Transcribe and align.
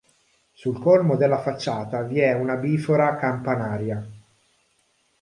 Sul 0.51 0.79
colmo 0.79 1.15
della 1.15 1.37
facciata 1.43 2.01
vi 2.01 2.17
è 2.21 2.33
una 2.33 2.55
bifora 2.55 3.15
campanaria. 3.17 4.03